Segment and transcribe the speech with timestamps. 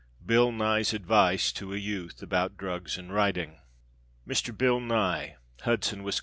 [0.25, 3.59] BILL NYE'S ADVICE TO A YOUTH ABOUT DRUGS AND WRITING.
[4.27, 4.57] _Mr.
[4.57, 6.19] Bill Nye, Hudson, Wis.